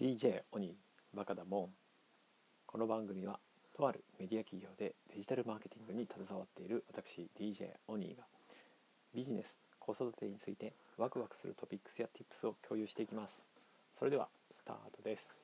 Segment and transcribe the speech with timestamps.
[0.00, 1.68] DJ オニーバカだもん
[2.66, 3.40] この番組は
[3.76, 8.22] とあるメディア企業でデジタルマーケティングに携わっている私 DJ オニーが
[9.12, 13.42] ビジネス子育てについてワクワクするトピックスや Tips を共有していきます。
[13.98, 15.34] それではスタートです。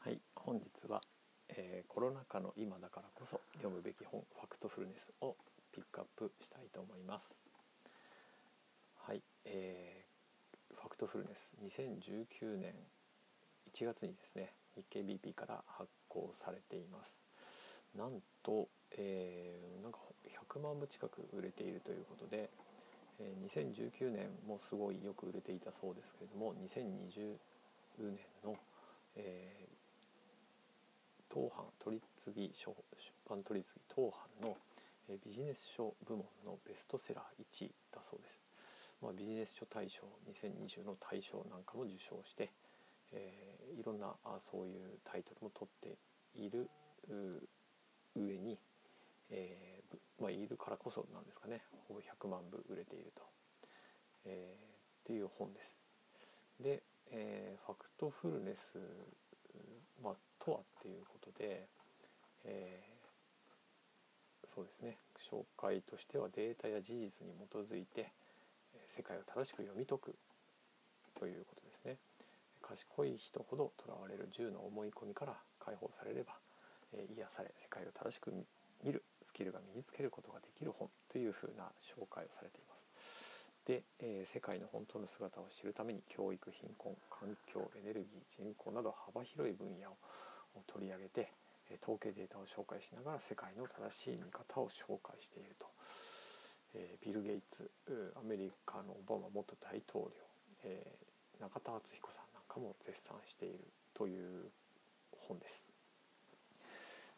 [0.00, 0.98] はい本日は、
[1.50, 5.36] えーコロナ禍の今だからこそ読むべき本ファクトフルネスを
[5.70, 7.30] ピックアップしたいと思います。
[9.06, 10.05] はい、えー
[10.74, 12.74] ファクトフルネス2019年
[13.72, 17.16] 1月にですね日経 BP から発行されています。
[17.96, 19.98] なんと、えーなんか
[20.52, 22.50] 100万部近く売れているということで、
[23.18, 27.36] えー2019年もすごいよく売れていたそうですけれども2020
[27.98, 28.56] 年の、
[29.16, 29.76] えー
[31.28, 34.10] 当版取次書出版取次当
[34.40, 34.56] 版の、
[35.08, 38.45] えービジネス書部門のベストセラー1位だそうです。
[39.02, 42.50] まあ、ビジネス書大賞2020の大賞なんかも受賞して、
[43.12, 45.98] えーいろんなあそういうタイトルも取って
[46.34, 46.70] いる
[48.14, 48.58] 上に、
[49.28, 51.62] えーまあ、いるからこそなんですかね。
[51.88, 53.22] ほぼ100万部売れていると、
[54.24, 54.68] えーっ
[55.04, 55.78] ていう本です。
[56.60, 58.78] で、えーファクトフルネス、
[60.02, 61.68] まあ、とはっていうことで、
[62.44, 62.96] えー
[64.48, 64.96] そうですね。
[65.30, 68.12] 紹介としてはデータや事実に基づいて
[68.96, 70.16] 世界を正しく読み解く。
[71.20, 71.96] ということですね。
[72.62, 76.32] 賢い人ほどとらわれる10の思い込みから解放されれば、
[76.92, 78.32] え癒され世界を正しく
[78.82, 80.88] 見るスキルが身につけることができる本。
[81.12, 83.48] というふうな紹介をされています。
[83.64, 89.96] で、えー世界の本当の姿を知るために教育貧困環境エネルギー人口など幅広い分野を
[90.66, 91.32] 取り上げて
[91.82, 95.75] 統計データを紹介しながら世界の正しい見方を紹介していると。
[96.76, 97.70] えービル・ゲイツ
[98.16, 100.10] アメリカのオバマ元大統領、
[100.64, 101.06] えー
[101.40, 103.60] 中田敦彦さんなんかも絶賛している
[103.92, 104.50] という
[105.28, 105.64] 本です、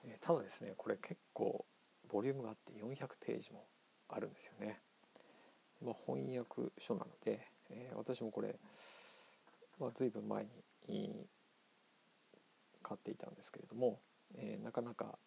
[0.05, 1.65] えーただですねこれ結構
[2.09, 3.65] ボリュームがあって400ページも
[4.09, 4.81] あるんですよね、
[5.85, 7.41] まあ、翻訳書なので、
[7.71, 8.57] えー私もこれ、
[9.79, 10.47] まあ、随分前
[10.89, 11.27] に
[12.83, 14.01] 買っていたんですけれども、
[14.35, 15.19] えーなかなか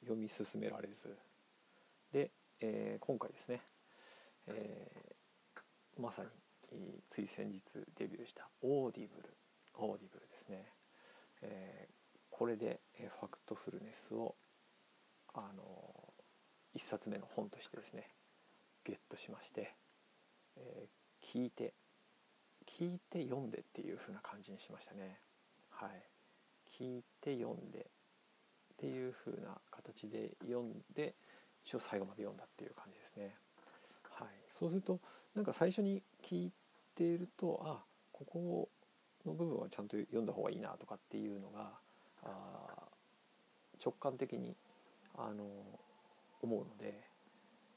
[0.00, 1.16] 読み進められず。
[2.12, 2.30] で、
[2.66, 3.60] えー今回ですね、
[4.46, 6.28] えーまさに
[6.72, 7.60] えーつい先日
[7.98, 9.36] デビューした Audible
[9.74, 10.64] Audible ですね、
[11.42, 11.94] えー
[12.30, 14.34] これで、えーファクトフルネスを
[15.34, 16.22] あのー
[16.76, 18.08] 一冊目の本としてですね
[18.82, 19.74] ゲットしまして、
[20.56, 21.74] えー聞いて
[22.66, 25.18] 聞いて読んでっていう風な感じにしましたね。
[25.70, 25.90] はい。
[26.78, 27.82] 聞いて読んでっ
[28.78, 31.14] ていう風な形で読んで
[31.64, 33.34] 一応最後まで読んだっていう感じですね。
[34.10, 35.00] はい、そうすると
[35.34, 36.52] なんか最初に聞い
[36.94, 37.82] ているとあ
[38.12, 38.68] ここ
[39.26, 41.72] の部分はちゃんと読んだ方がいいなとかっていうのが
[42.22, 42.28] あ
[43.84, 44.54] 直感的に
[45.16, 45.44] あの
[46.42, 47.00] 思うので、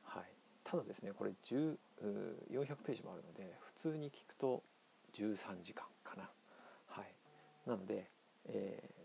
[0.03, 0.23] はい、
[0.63, 1.77] ただですねこれ400
[2.85, 4.63] ページもあるので普通に聞くと
[5.13, 6.29] 13時間かな。
[6.87, 7.05] はい、
[7.65, 8.09] なので、
[8.45, 8.96] え1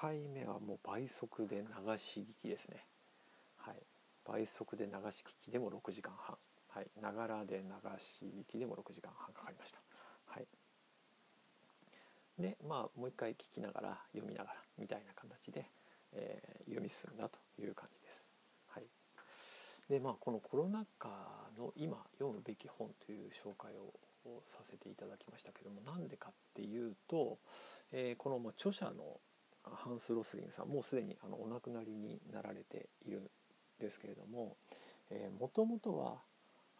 [0.00, 2.84] 回目はもう倍速で流し聞きですね。
[3.56, 3.82] はい、
[4.24, 6.36] 倍速で流し聞きでも6時間半、
[6.68, 9.80] はい、ながらで流し聞きでも6時間半かかりました。
[10.26, 10.46] はい、
[12.38, 15.66] でまあもう一回聞きながら読みながらみたいな形で、
[16.12, 18.28] えー読み進んだという感じです。
[18.68, 18.84] はい、
[19.88, 21.08] でまあこのコロナ禍
[21.58, 23.92] の今読むべき本という紹介を
[24.46, 27.38] させていただきましたけどもなんでかっていうと、
[27.90, 29.18] えーこの著者の
[29.64, 33.30] ハンス・ロスリンさんもうすでにあのお亡くなりになられているん
[33.80, 34.56] ですけれども
[35.38, 36.22] もともとは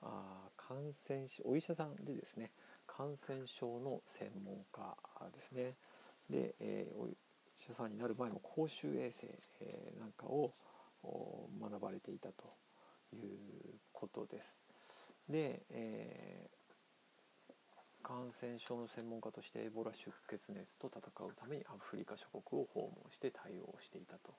[0.02, 0.76] あ感
[1.08, 2.50] 染症お医者さんでですね
[2.86, 4.96] 感染症の専門家
[5.34, 5.74] ですね
[6.30, 7.16] で、えーお医
[7.66, 9.26] 者さんになる前も公衆衛生、
[9.60, 10.54] えーなんかを
[11.60, 12.44] 学ばれていたと
[13.12, 13.28] いう
[13.92, 14.56] ことです。
[15.28, 16.48] で、え
[18.28, 24.36] 感染症の専門家としてエボラ出血熱と戦うためにアフリカ諸国を訪問して対応していたと。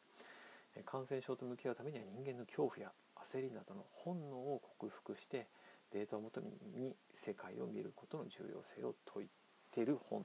[0.86, 5.48] 感染症と向き合うためには人間の恐怖や焦りなどの本能を克服して
[5.92, 9.30] データをもとに世界を見ることの重要性を説い
[9.74, 10.24] ている本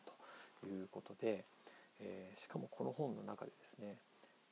[0.61, 1.47] ということで、
[2.01, 3.97] えーしかもこの本の中でですね、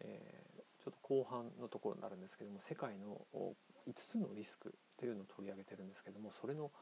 [0.00, 3.20] えーちょっと後半のところになるんですけども世界の
[3.86, 6.72] 5つのリスクというのを取り上げてるんですけどもそれの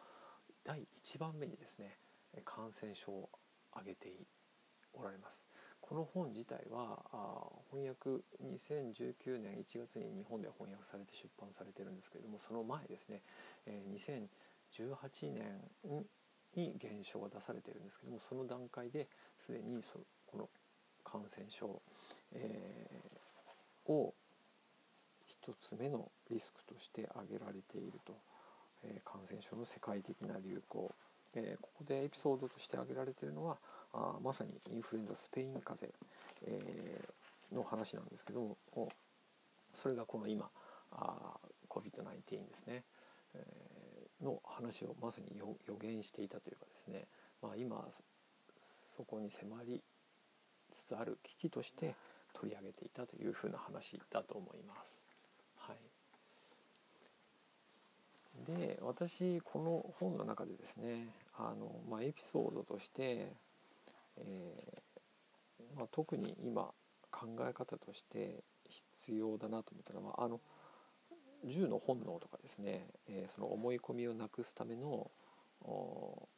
[0.65, 1.99] 第1番目にですね
[2.44, 3.29] 感染症を
[3.73, 4.12] 挙げて
[4.93, 5.47] おられます。
[5.81, 7.03] この本自体は
[7.71, 13.23] 翻訳2019年1月に日本で翻訳されて出版されてるんですけれどもその前ですね、
[13.67, 14.31] えー
[14.79, 15.61] 2018年
[16.55, 20.49] に現象が出されてるんですけどもその段階ですでにそこの
[21.05, 21.81] 感染症、
[22.33, 24.15] えー、を
[25.44, 28.15] 1つ目のリスクとして挙げられていると、
[28.83, 30.94] えー、感染症の世界的な流行、
[31.37, 33.59] えー、ここでエピソードとして挙げられているのは
[33.93, 35.93] あまさにインフルエンザスペイン風邪、
[36.47, 38.88] えー、の話なんですけども
[39.73, 40.49] それがこの今
[40.93, 41.37] あ
[41.69, 42.82] COVID-19 ですね、
[43.35, 47.06] えー、の話をまさに予言していたというかですね、
[47.43, 47.85] まあ、今
[48.97, 49.83] そこに迫り
[50.71, 51.94] つつある危機として
[52.33, 55.03] 取り上げていたというふうな話だと思います。
[55.56, 55.76] はい、
[58.47, 63.35] で私この本の中でですねあの、まあ、エピソードとして、
[64.17, 66.71] えーまあ、特に今
[67.11, 70.41] 考え方として必要だなと思ったのはあの
[71.44, 75.11] 銃の本能とかですね、えー、その思い込みをなくすための
[75.62, 76.29] 考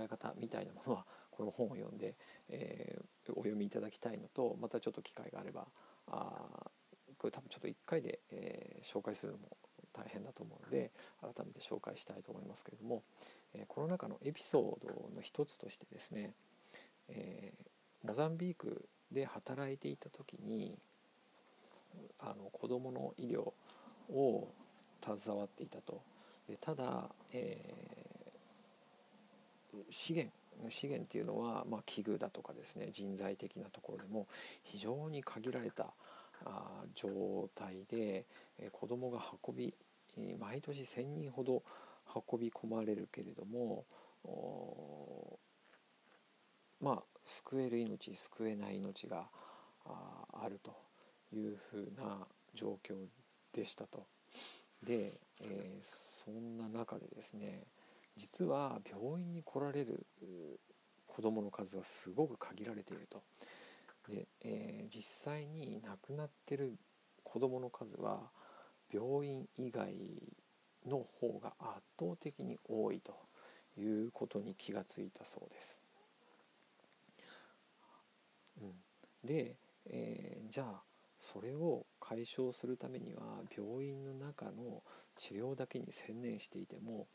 [0.00, 2.14] え方みたいなものはこの本を読んで、
[2.48, 5.66] えー、お読みいただきたいのとまたちょっと機会があれば
[6.08, 6.70] あ
[7.18, 9.56] これ多分ちょっと1回で、えー、紹介するのも
[9.92, 10.90] 大変だと思うので
[11.20, 13.02] 改めて紹介したいと思いますけれども、
[13.54, 16.32] えー、この中のエピソードの一つとしてですね、
[17.08, 17.52] え
[18.04, 20.78] モザンビークで働いていた時に
[22.20, 23.52] あの子どもの医療
[24.12, 24.48] を
[25.02, 26.00] 携わっていたと。
[26.48, 30.32] でただ、えー、資源
[30.70, 34.26] 資源っていうのは、まあ、器具だとかですね人材的なところでも
[34.64, 35.92] 非常に限られた
[36.44, 38.26] あ状態で、
[38.58, 39.74] えー、子どもが運び
[40.38, 41.62] 毎年1,000人ほど
[42.32, 43.84] 運び込まれるけれども
[46.80, 49.28] まあ救える命救えない命が
[49.84, 50.74] あると
[51.32, 52.94] いうふうな状況
[53.52, 54.06] でしたと。
[54.82, 57.64] で、えー、そんな中でですね
[58.16, 60.06] 実は病院に来られる
[61.06, 63.22] 子どもの数はすごく限られていると。
[65.08, 66.76] 実際に亡くなってる
[67.24, 68.30] 子どもの数は
[68.92, 69.94] 病院以外
[70.86, 73.14] の方が圧倒的に多いと
[73.78, 75.80] いうことに気がついたそうです。
[78.60, 78.72] うん、
[79.24, 79.56] で、
[79.86, 80.82] えー、じゃあ
[81.18, 83.22] それを解消するためには
[83.56, 84.82] 病院の中の
[85.16, 87.06] 治療だけに専念していても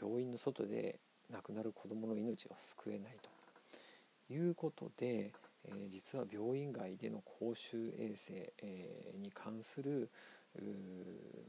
[0.00, 0.98] 病院の外で
[1.30, 5.32] 亡くなる子どもの命は救えないということで、
[5.64, 10.10] え、実は病院外での公衆衛生、え、に関する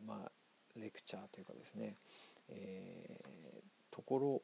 [0.06, 0.32] まあ、
[0.76, 1.98] レクチャーというかですね、
[2.50, 3.22] え、
[3.92, 4.42] ところ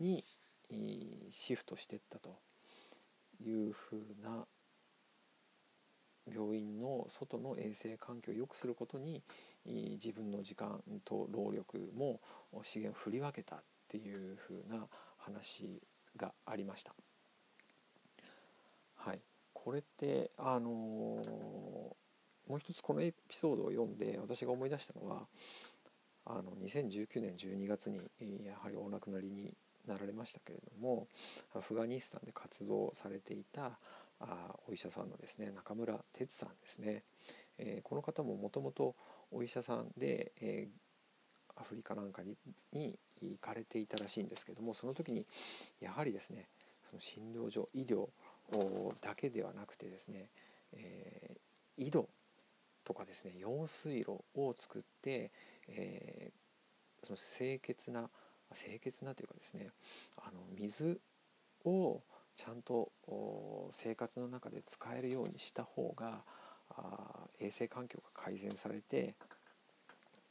[0.00, 0.24] に
[1.30, 2.38] シフトしていったと
[3.40, 4.46] いうふうな
[6.32, 9.22] 病院の外の衛生環境を良くすることに
[9.66, 12.20] 自分の時間と労力も
[12.62, 14.86] 資源を振り分けたっていうふうな
[15.18, 15.80] 話
[16.16, 16.94] がありました。
[19.64, 25.22] これってあのー、もう一つこのエピソードを読んで私が思い出したのは
[26.26, 27.96] あの2019年12月に
[28.44, 29.54] やはりお亡くなりに
[29.88, 31.08] なられましたけれども
[31.56, 33.78] アフガニスタンで活動されていた
[34.20, 37.02] あお医者さんのですね中村哲さんですね、
[37.56, 38.94] えー、この方ももともと
[39.32, 42.36] お医者さんで、えー、アフリカなんかに
[42.74, 45.24] に行かれていたらしいんですけどもその時に
[45.80, 46.48] やはりですね
[46.82, 48.08] その診療所医療
[49.00, 50.28] だけではなくてですね、
[50.72, 52.08] えー、井戸
[52.84, 55.30] とかですね用水路を作って、
[55.68, 58.08] えー、その清潔な
[58.54, 59.68] 清潔なというかですね
[60.18, 61.00] あの水
[61.64, 62.00] を
[62.36, 62.90] ちゃんと
[63.70, 66.22] 生活の中で使えるようにした方が
[67.40, 69.14] 衛生環境が改善されて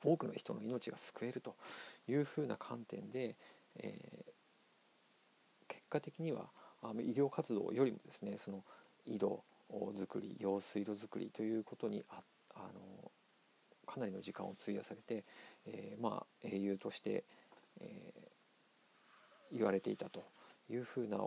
[0.04, 1.56] 多くの人の命が救えると
[2.10, 3.36] いうふうな観点で、
[3.78, 6.48] えー、結果的には
[7.02, 8.64] 医療活動よりもですねその
[9.06, 9.44] 井戸
[9.96, 12.22] 作り用水路作りということにあ
[12.56, 13.12] あの
[13.86, 15.24] かなりの時間を費やされて、
[15.66, 17.24] えー、まあ英雄として、
[17.82, 20.24] えー、言われていたと
[20.70, 21.18] いうふうな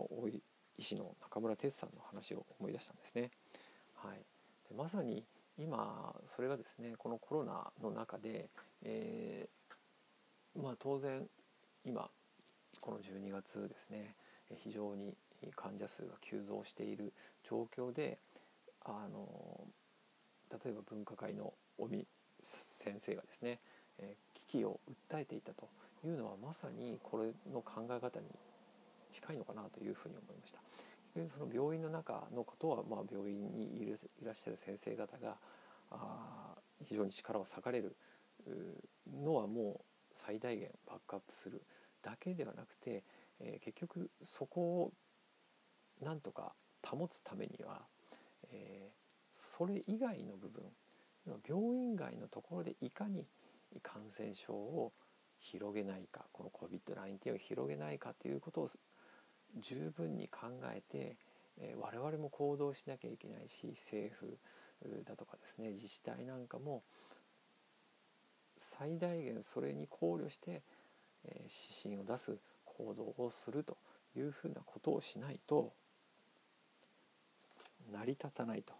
[0.77, 3.31] 医師の中村哲さんの話を思い出したんですね。
[3.95, 4.17] はい、
[4.69, 5.23] でまさに
[5.57, 8.49] 今それがですねこのコロナの中で、
[8.83, 11.27] えー、まあ、当然
[11.83, 12.09] 今
[12.81, 14.15] この12月ですね
[14.55, 15.15] 非常に
[15.55, 17.13] 患者数が急増している
[17.43, 18.17] 状況で
[18.85, 19.27] あの
[20.51, 22.05] 例えば分科会の尾身
[22.41, 23.59] 先生がですね、
[23.99, 24.15] え
[24.47, 24.79] 危機を
[25.11, 25.67] 訴えていたと
[26.05, 28.25] いうのはまさにこれの考え方に
[29.11, 30.59] 近いのかなというふうに思いました。
[31.33, 35.35] その病院の中のことは、まあ、病院にいるいらっしゃる先生方が
[35.89, 37.95] あ非常に力を割かれる
[39.23, 39.81] のはもう
[40.13, 41.63] 最大限バックアップする
[42.03, 43.03] だけではなくて、
[43.39, 44.91] えー、結局そこを
[46.01, 47.81] なんとか保つためには、
[48.51, 48.95] えー、
[49.31, 50.63] それ以外の部分
[51.47, 53.25] 病院外のところでいかに
[53.83, 54.93] 感染症を
[55.39, 58.69] 広げないかこの COVID-19 を広げないかということを
[59.59, 61.17] 十分に考えて、
[61.59, 64.37] えー、我々も行動しなきゃいけないし政府
[65.05, 66.83] だとかですね自治体なんかも
[68.57, 70.61] 最大限それに考慮して、
[71.25, 73.77] えー、指針を出す行動をすると
[74.15, 75.73] いうふうなことをしないと
[77.91, 78.73] 成り立たないと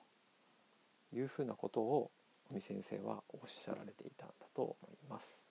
[1.13, 2.11] いうふうなことを
[2.51, 5.45] 尾身先生はおっしゃられていたんだと思います。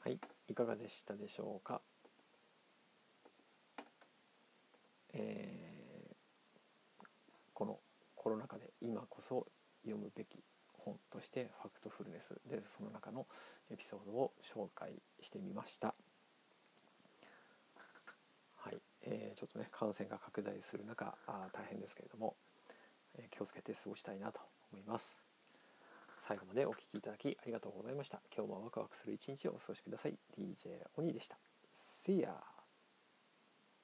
[0.00, 1.80] はい、いかがでしたでしょうか？
[5.14, 7.04] えー、
[7.54, 7.78] この
[8.14, 9.46] コロナ禍で今こそ
[9.82, 13.26] 読むべき本としてファクトフルネスでその中の
[13.70, 15.94] エピソードを紹介してみました。
[19.04, 22.34] えー、ちょっとね感染が拡大する中あ大変ですけれども、
[23.16, 24.40] えー、気をつけて過ごしたいなと
[24.72, 25.18] 思います。
[26.26, 28.20] 最後までお聴きいただきありがとうございました。
[28.34, 30.14] 今日もワクワクする一日をお過ごしください。
[30.38, 31.36] DJ 鬼でした。
[32.06, 32.53] See ya!